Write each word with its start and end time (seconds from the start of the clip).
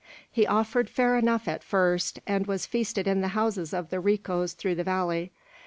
"He 0.31 0.47
offered 0.47 0.89
fair 0.89 1.15
enough 1.15 1.47
at 1.47 1.63
first, 1.63 2.17
and 2.25 2.47
was 2.47 2.65
feasted 2.65 3.05
in 3.07 3.21
the 3.21 3.27
houses 3.37 3.71
of 3.71 3.91
the 3.91 3.99
ricos 3.99 4.53
through 4.53 4.73
the 4.73 4.83
valley. 4.83 5.31